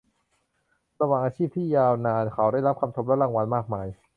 [1.01, 3.87] ระหว่างอาชีพที่ยาวนานเขาได้รับคำชมและรางวัลมากมาย